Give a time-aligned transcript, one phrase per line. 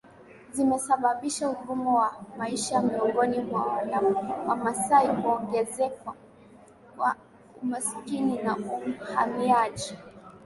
[0.53, 3.83] zimesababisha ugumu wa maisha miongoni mwa
[4.47, 6.13] Wamasai kuongezeka
[6.97, 7.15] kwa
[7.63, 8.57] umaskini na
[9.11, 9.95] uhamiaji